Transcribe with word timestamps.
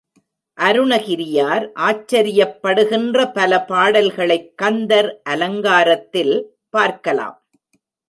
அருணகிரியார் 0.59 1.65
ஆச்சரியப்படுகின்ற 1.75 3.33
பல 3.33 3.61
பாடல்களைக் 3.65 4.57
கந்தர் 4.57 5.21
அலங்காரத்தில் 5.23 6.57
பார்க்கலாம். 6.69 7.37